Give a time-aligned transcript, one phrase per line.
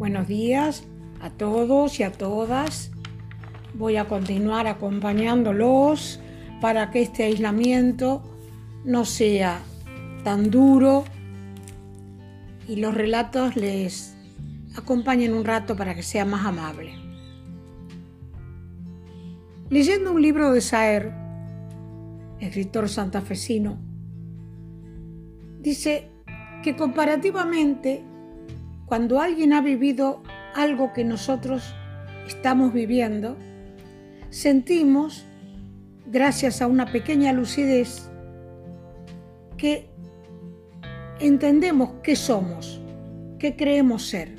[0.00, 0.84] Buenos días
[1.20, 2.90] a todos y a todas.
[3.74, 6.20] Voy a continuar acompañándolos
[6.62, 8.22] para que este aislamiento
[8.82, 9.60] no sea
[10.24, 11.04] tan duro
[12.66, 14.16] y los relatos les
[14.74, 16.94] acompañen un rato para que sea más amable.
[19.68, 21.12] Leyendo un libro de Saer,
[22.38, 23.78] escritor santafesino,
[25.60, 26.08] dice
[26.62, 28.02] que comparativamente,
[28.90, 30.20] cuando alguien ha vivido
[30.52, 31.76] algo que nosotros
[32.26, 33.36] estamos viviendo,
[34.30, 35.24] sentimos,
[36.06, 38.10] gracias a una pequeña lucidez,
[39.56, 39.88] que
[41.20, 42.82] entendemos qué somos,
[43.38, 44.34] qué creemos ser.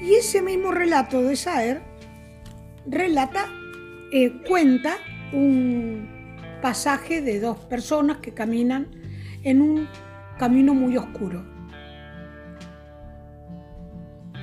[0.00, 1.82] Y ese mismo relato de Saer
[2.84, 3.46] relata,
[4.10, 4.96] eh, cuenta
[5.32, 6.08] un
[6.60, 8.88] pasaje de dos personas que caminan
[9.44, 9.88] en un
[10.42, 11.44] camino muy oscuro.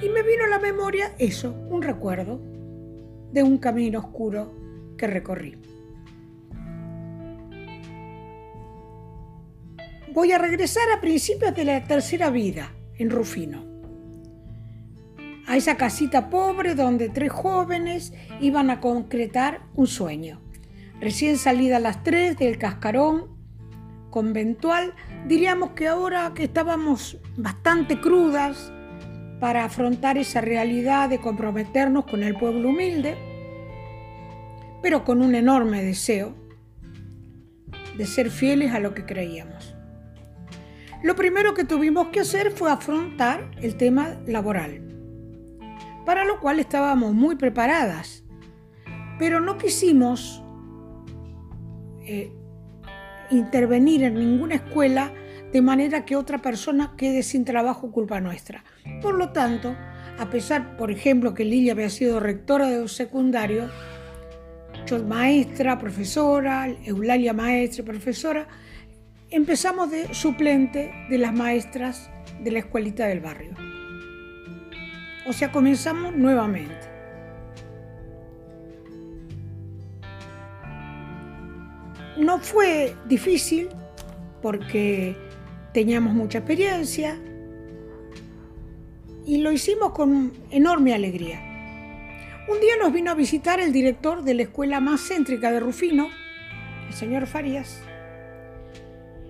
[0.00, 2.40] Y me vino a la memoria eso, un recuerdo
[3.32, 4.54] de un camino oscuro
[4.96, 5.56] que recorrí.
[10.14, 13.64] Voy a regresar a principios de la tercera vida en Rufino
[15.48, 20.40] a esa casita pobre donde tres jóvenes iban a concretar un sueño.
[21.00, 23.37] Recién salida a las tres del cascarón
[24.10, 24.94] conventual,
[25.26, 28.72] diríamos que ahora que estábamos bastante crudas
[29.40, 33.16] para afrontar esa realidad de comprometernos con el pueblo humilde,
[34.82, 36.34] pero con un enorme deseo
[37.96, 39.74] de ser fieles a lo que creíamos.
[41.02, 44.88] Lo primero que tuvimos que hacer fue afrontar el tema laboral
[46.08, 48.24] para lo cual estábamos muy preparadas,
[49.18, 50.42] pero no quisimos
[52.00, 52.32] eh,
[53.30, 55.12] intervenir en ninguna escuela
[55.52, 58.64] de manera que otra persona quede sin trabajo culpa nuestra.
[59.00, 59.74] Por lo tanto,
[60.18, 63.70] a pesar, por ejemplo, que Lilia había sido rectora de un secundario,
[64.86, 68.48] yo maestra, profesora, Eulalia maestra, profesora,
[69.30, 72.10] empezamos de suplente de las maestras
[72.42, 73.54] de la escuelita del barrio.
[75.26, 76.87] O sea, comenzamos nuevamente.
[82.18, 83.68] No fue difícil
[84.42, 85.16] porque
[85.72, 87.16] teníamos mucha experiencia
[89.24, 91.40] y lo hicimos con enorme alegría.
[92.48, 96.08] Un día nos vino a visitar el director de la escuela más céntrica de Rufino,
[96.88, 97.82] el señor Farías,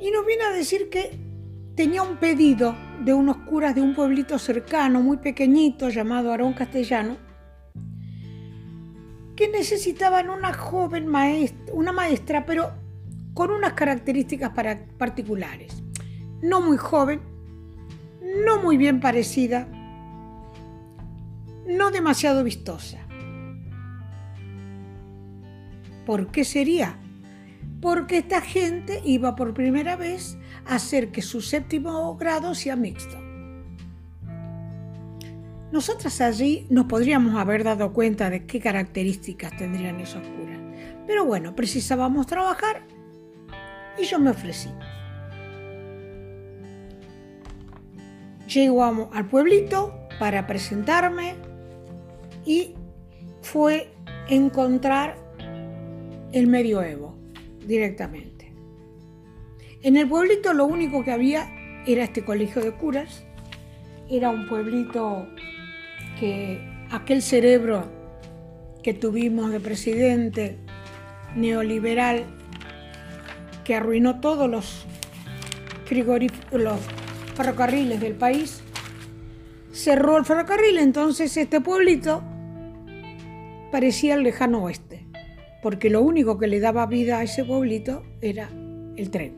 [0.00, 1.10] y nos vino a decir que
[1.76, 7.16] tenía un pedido de unos curas de un pueblito cercano, muy pequeñito, llamado Arón Castellano,
[9.42, 12.70] que necesitaban una joven maestra, una maestra, pero
[13.34, 14.52] con unas características
[14.96, 15.82] particulares.
[16.40, 17.20] No muy joven,
[18.46, 19.66] no muy bien parecida,
[21.66, 22.98] no demasiado vistosa.
[26.06, 27.00] ¿Por qué sería?
[27.80, 33.21] Porque esta gente iba por primera vez hacer que su séptimo grado sea mixto.
[35.72, 40.60] Nosotras allí nos podríamos haber dado cuenta de qué características tendrían esos curas.
[41.06, 42.86] Pero bueno, precisábamos trabajar
[43.98, 44.68] y yo me ofrecí.
[48.46, 51.36] Llego al pueblito para presentarme
[52.44, 52.74] y
[53.40, 53.94] fue
[54.28, 55.16] encontrar
[56.32, 57.16] el medioevo
[57.66, 58.52] directamente.
[59.80, 61.48] En el pueblito lo único que había
[61.86, 63.24] era este colegio de curas.
[64.10, 65.26] Era un pueblito
[66.22, 66.60] que
[66.92, 67.82] aquel cerebro
[68.84, 70.56] que tuvimos de presidente
[71.34, 72.26] neoliberal
[73.64, 74.86] que arruinó todos los,
[76.52, 76.80] los
[77.34, 78.62] ferrocarriles del país,
[79.72, 82.22] cerró el ferrocarril, entonces este pueblito
[83.72, 85.04] parecía el lejano oeste,
[85.60, 88.48] porque lo único que le daba vida a ese pueblito era
[88.96, 89.34] el tren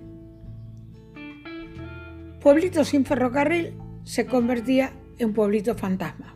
[2.42, 3.72] pueblito sin ferrocarril
[4.02, 6.34] se convertía en pueblito fantasma.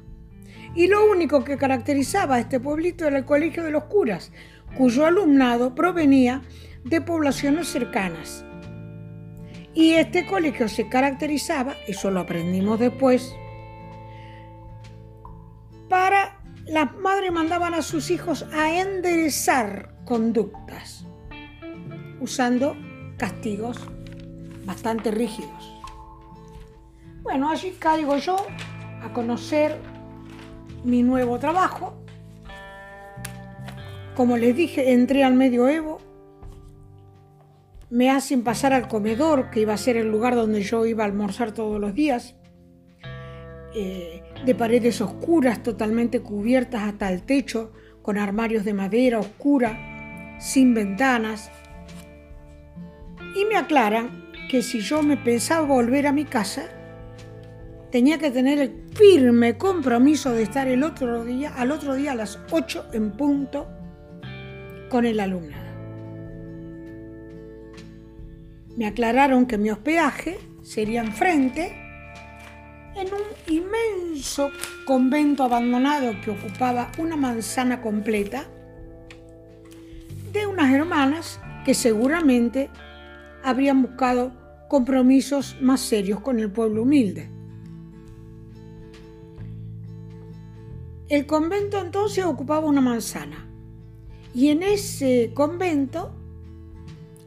[0.79, 4.31] Y lo único que caracterizaba a este pueblito era el Colegio de los Curas,
[4.77, 6.43] cuyo alumnado provenía
[6.85, 8.45] de poblaciones cercanas.
[9.75, 13.35] Y este colegio se caracterizaba, eso lo aprendimos después,
[15.89, 21.05] para las madres mandaban a sus hijos a enderezar conductas,
[22.21, 22.77] usando
[23.17, 23.81] castigos
[24.65, 25.75] bastante rígidos.
[27.25, 28.37] Bueno, allí caigo yo
[29.03, 29.98] a conocer
[30.85, 31.95] mi nuevo trabajo.
[34.15, 35.99] Como les dije, entré al medioevo.
[37.91, 41.07] Me hacen pasar al comedor, que iba a ser el lugar donde yo iba a
[41.07, 42.35] almorzar todos los días.
[43.75, 47.73] eh, de paredes oscuras totalmente cubiertas hasta el techo,
[48.03, 51.51] con armarios de madera oscura, sin ventanas.
[53.37, 56.65] Y me aclaran que si yo me pensaba volver a mi casa,
[57.91, 62.15] tenía que tener el firme compromiso de estar el otro día, al otro día a
[62.15, 63.69] las 8 en punto
[64.91, 65.69] con el alumnado.
[68.77, 71.77] Me aclararon que mi hospedaje sería enfrente,
[72.95, 74.51] en un inmenso
[74.85, 78.45] convento abandonado que ocupaba una manzana completa,
[80.33, 82.71] de unas hermanas que seguramente
[83.43, 84.33] habrían buscado
[84.69, 87.38] compromisos más serios con el pueblo humilde.
[91.09, 93.49] El convento entonces ocupaba una manzana
[94.35, 96.15] y en ese convento,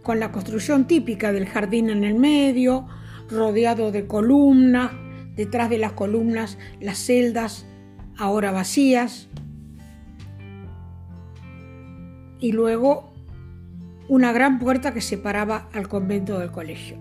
[0.03, 2.87] con la construcción típica del jardín en el medio,
[3.27, 4.91] rodeado de columnas,
[5.35, 7.65] detrás de las columnas las celdas
[8.17, 9.29] ahora vacías,
[12.39, 13.13] y luego
[14.07, 16.97] una gran puerta que separaba al convento del colegio.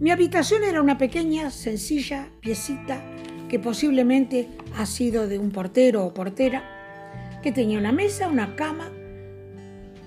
[0.00, 3.13] Mi habitación era una pequeña, sencilla piecita
[3.48, 8.90] que posiblemente ha sido de un portero o portera, que tenía una mesa, una cama,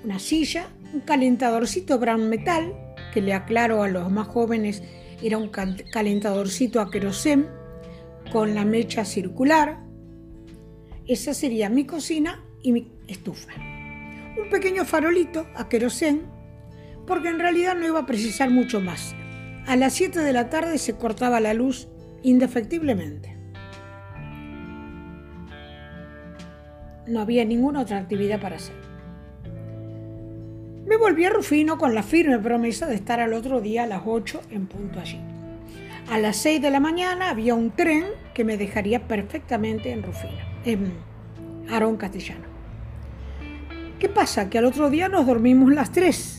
[0.04, 2.74] una silla, un calentadorcito brown metal,
[3.14, 4.84] que le aclaro a los más jóvenes
[5.22, 7.48] era un calentadorcito a querosén
[8.32, 9.80] con la mecha circular.
[11.08, 13.54] Esa sería mi cocina y mi estufa.
[14.40, 16.24] Un pequeño farolito a querosén,
[17.08, 19.16] porque en realidad no iba a precisar mucho más.
[19.66, 21.88] A las 7 de la tarde se cortaba la luz
[22.24, 23.36] indefectiblemente.
[27.08, 28.76] No había ninguna otra actividad para hacer.
[30.86, 34.04] Me volví a Rufino con la firme promesa de estar al otro día a las
[34.06, 35.20] 8 en punto allí.
[36.10, 40.40] A las 6 de la mañana había un tren que me dejaría perfectamente en Rufino,
[40.64, 40.94] en
[41.70, 42.46] Arón Castellano.
[44.00, 44.50] ¿Qué pasa?
[44.50, 46.38] Que al otro día nos dormimos las 3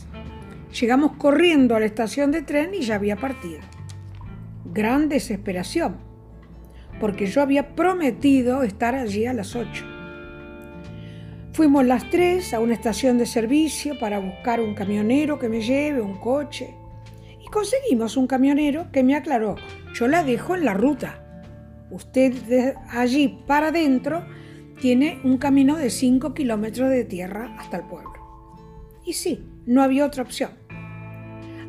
[0.81, 3.61] Llegamos corriendo a la estación de tren y ya había partido.
[4.73, 5.97] Gran desesperación,
[7.01, 9.85] porque yo había prometido estar allí a las 8.
[11.53, 16.01] Fuimos las tres a una estación de servicio para buscar un camionero que me lleve,
[16.01, 16.73] un coche.
[17.45, 19.57] Y conseguimos un camionero que me aclaró,
[19.93, 21.25] yo la dejo en la ruta.
[21.91, 24.25] Usted allí para adentro
[24.81, 28.13] tiene un camino de 5 kilómetros de tierra hasta el pueblo.
[29.05, 30.51] Y sí, no había otra opción.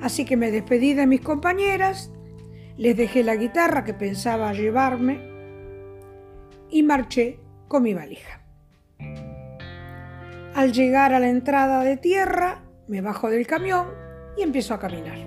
[0.01, 2.11] Así que me despedí de mis compañeras,
[2.79, 5.19] les dejé la guitarra que pensaba llevarme
[6.69, 7.37] y marché
[7.67, 8.41] con mi valija.
[10.55, 13.87] Al llegar a la entrada de tierra, me bajo del camión
[14.37, 15.17] y empiezo a caminar.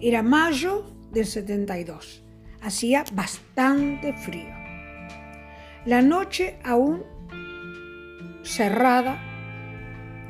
[0.00, 2.24] Era mayo del 72.
[2.62, 4.54] Hacía bastante frío.
[5.86, 7.02] La noche aún
[8.42, 9.18] cerrada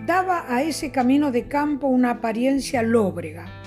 [0.07, 3.58] daba a ese camino de campo una apariencia lóbrega.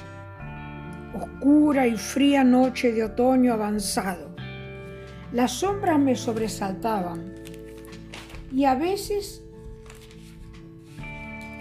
[1.13, 4.35] Oscura y fría noche de otoño avanzado.
[5.31, 7.35] Las sombras me sobresaltaban
[8.53, 9.43] y a veces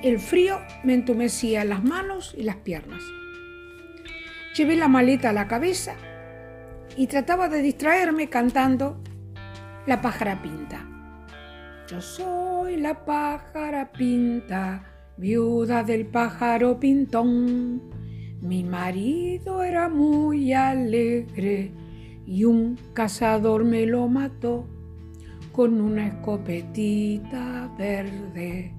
[0.03, 3.03] el frío me entumecía las manos y las piernas.
[4.57, 5.95] Llevé la maleta a la cabeza
[6.97, 9.01] y trataba de distraerme cantando
[9.87, 10.87] La pájara pinta.
[11.87, 14.85] Yo soy la pájara pinta,
[15.17, 18.00] viuda del pájaro pintón.
[18.41, 21.73] Mi marido era muy alegre
[22.27, 24.67] y un cazador me lo mató
[25.53, 28.73] con una escopetita verde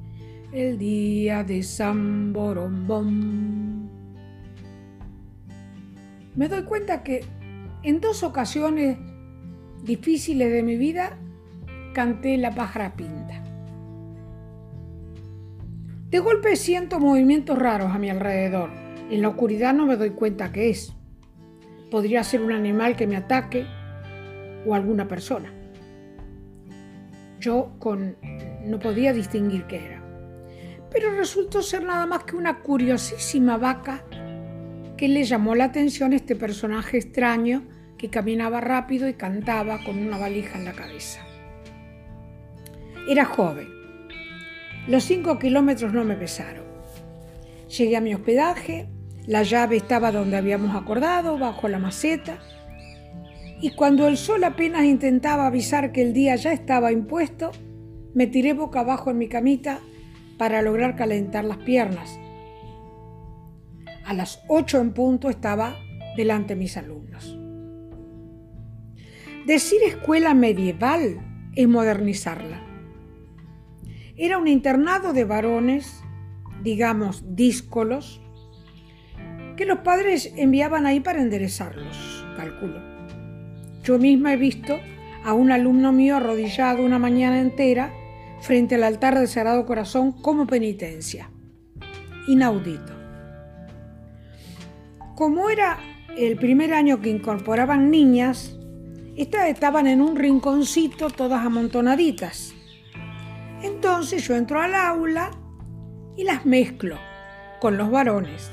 [0.51, 3.89] el día de San Borombón.
[6.35, 7.23] Me doy cuenta que
[7.83, 8.97] en dos ocasiones
[9.83, 11.17] difíciles de mi vida
[11.93, 13.43] canté La pájara pinta.
[16.09, 18.80] De golpe siento movimientos raros a mi alrededor.
[19.11, 20.93] En la oscuridad no me doy cuenta qué es.
[21.91, 23.65] Podría ser un animal que me ataque
[24.65, 25.53] o alguna persona.
[27.37, 28.15] Yo con
[28.65, 30.01] no podía distinguir qué era.
[30.89, 34.05] Pero resultó ser nada más que una curiosísima vaca
[34.95, 37.63] que le llamó la atención este personaje extraño
[37.97, 41.19] que caminaba rápido y cantaba con una valija en la cabeza.
[43.09, 43.67] Era joven.
[44.87, 46.63] Los cinco kilómetros no me pesaron.
[47.67, 48.89] Llegué a mi hospedaje,
[49.27, 52.39] la llave estaba donde habíamos acordado, bajo la maceta,
[53.61, 57.51] y cuando el sol apenas intentaba avisar que el día ya estaba impuesto,
[58.13, 59.79] me tiré boca abajo en mi camita
[60.37, 62.19] para lograr calentar las piernas.
[64.03, 65.75] A las ocho en punto estaba
[66.17, 67.37] delante de mis alumnos.
[69.45, 71.19] Decir escuela medieval
[71.55, 72.61] es modernizarla.
[74.17, 76.03] Era un internado de varones,
[76.63, 78.20] digamos, díscolos,
[79.55, 82.79] que los padres enviaban ahí para enderezarlos, calculo.
[83.83, 84.79] Yo misma he visto
[85.23, 87.93] a un alumno mío arrodillado una mañana entera
[88.41, 91.29] frente al altar del Sagrado Corazón como penitencia.
[92.27, 92.93] Inaudito.
[95.15, 95.79] Como era
[96.17, 98.57] el primer año que incorporaban niñas,
[99.15, 102.53] estas estaban en un rinconcito todas amontonaditas.
[103.61, 105.31] Entonces yo entro al aula
[106.17, 106.97] y las mezclo
[107.59, 108.51] con los varones.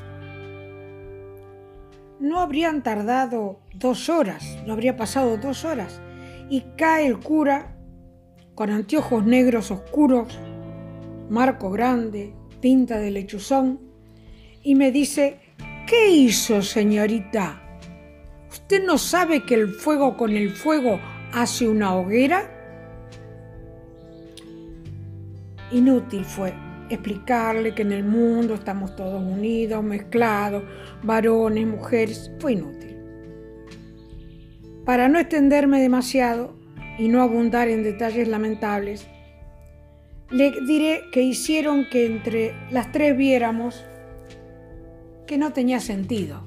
[2.20, 6.00] No habrían tardado dos horas, no habría pasado dos horas,
[6.50, 7.76] y cae el cura
[8.54, 10.37] con anteojos negros oscuros,
[11.30, 13.80] marco grande, pinta de lechuzón,
[14.64, 15.38] y me dice,
[15.87, 17.62] ¿qué hizo, señorita?
[18.50, 20.98] ¿Usted no sabe que el fuego con el fuego
[21.32, 22.50] hace una hoguera?
[25.70, 26.52] Inútil fue
[26.90, 30.64] explicarle que en el mundo estamos todos unidos, mezclados,
[31.02, 32.30] varones, mujeres.
[32.40, 32.97] Fue inútil.
[34.85, 36.59] Para no extenderme demasiado,
[36.99, 39.07] y no abundar en detalles lamentables,
[40.30, 43.85] le diré que hicieron que entre las tres viéramos
[45.26, 46.45] que no tenía sentido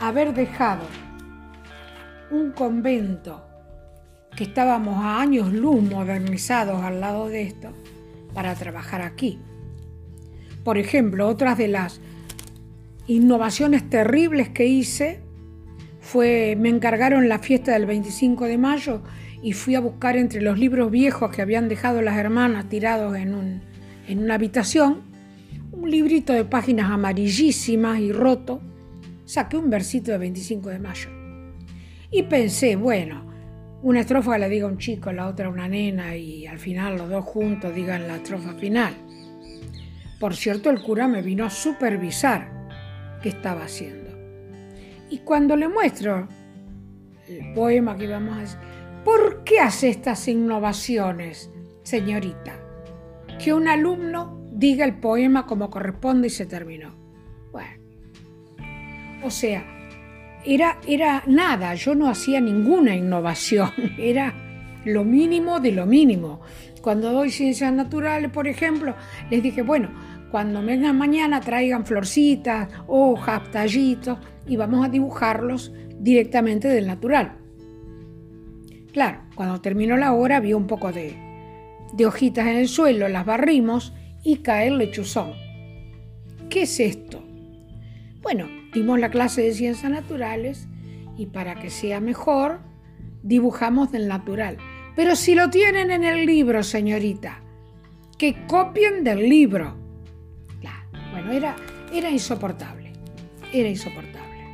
[0.00, 0.84] haber dejado
[2.30, 3.42] un convento
[4.36, 7.72] que estábamos a años luz modernizados al lado de esto
[8.34, 9.40] para trabajar aquí.
[10.66, 12.00] Por ejemplo, otras de las
[13.06, 15.20] innovaciones terribles que hice
[16.00, 19.00] fue, me encargaron la fiesta del 25 de mayo
[19.44, 23.62] y fui a buscar entre los libros viejos que habían dejado las hermanas tirados en,
[24.08, 25.02] en una habitación,
[25.70, 28.60] un librito de páginas amarillísimas y roto,
[29.24, 31.10] saqué un versito de 25 de mayo.
[32.10, 33.24] Y pensé, bueno,
[33.82, 37.24] una estrofa la diga un chico, la otra una nena y al final los dos
[37.24, 39.05] juntos digan la estrofa final.
[40.18, 42.50] Por cierto, el cura me vino a supervisar
[43.22, 44.10] qué estaba haciendo.
[45.10, 46.28] Y cuando le muestro
[47.28, 48.60] el poema que vamos a hacer,
[49.06, 51.48] ¿Por qué hace estas innovaciones,
[51.84, 52.58] señorita?
[53.38, 56.92] Que un alumno diga el poema como corresponde y se terminó.
[57.52, 57.84] Bueno,
[59.22, 59.64] o sea,
[60.44, 64.34] era, era nada, yo no hacía ninguna innovación, era
[64.86, 66.40] lo mínimo de lo mínimo.
[66.80, 68.94] Cuando doy ciencias naturales, por ejemplo,
[69.30, 69.90] les dije, bueno,
[70.30, 77.32] cuando vengan mañana traigan florcitas, hojas, tallitos y vamos a dibujarlos directamente del natural.
[78.92, 81.16] Claro, cuando terminó la hora vio un poco de,
[82.06, 85.32] hojitas en el suelo, las barrimos y cae el lechuzón.
[86.48, 87.24] ¿Qué es esto?
[88.22, 90.68] Bueno, dimos la clase de ciencias naturales
[91.18, 92.60] y para que sea mejor,
[93.22, 94.58] dibujamos del natural.
[94.96, 97.42] Pero si lo tienen en el libro, señorita,
[98.16, 99.76] que copien del libro.
[101.12, 101.56] Bueno, era,
[101.92, 102.92] era insoportable,
[103.52, 104.44] era insoportable.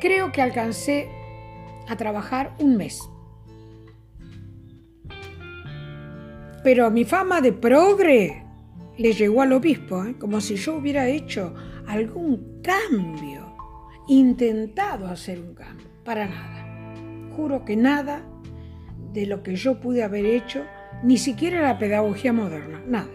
[0.00, 1.08] Creo que alcancé
[1.88, 3.00] a trabajar un mes.
[6.62, 8.44] Pero mi fama de progre
[8.98, 10.16] le llegó al obispo, ¿eh?
[10.18, 11.54] como si yo hubiera hecho
[11.86, 13.54] algún cambio,
[14.08, 17.34] intentado hacer un cambio, para nada.
[17.36, 18.27] Juro que nada
[19.12, 20.64] de lo que yo pude haber hecho,
[21.02, 23.08] ni siquiera la pedagogía moderna, nada.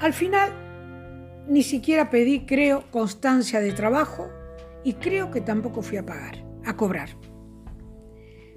[0.00, 0.52] Al final,
[1.48, 4.30] ni siquiera pedí, creo, constancia de trabajo
[4.84, 7.08] y creo que tampoco fui a pagar, a cobrar.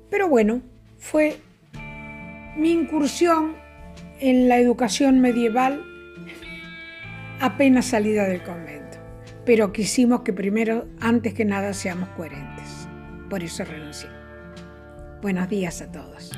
[0.10, 0.62] Pero bueno,
[0.98, 1.38] fue
[2.58, 3.56] mi incursión
[4.20, 5.84] en la educación medieval
[7.40, 8.98] apenas salida del convento.
[9.46, 12.81] Pero quisimos que primero, antes que nada, seamos coherentes.
[13.32, 14.10] Por eso renuncié.
[15.22, 16.32] Buenos días a todos.